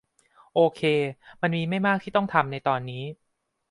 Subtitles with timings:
[0.55, 0.81] โอเค
[1.41, 3.03] มันมีไม่มากที่ต้องทำในตอนนี้